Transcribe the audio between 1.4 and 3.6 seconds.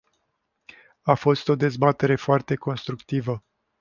o dezbatere foarte constructivă.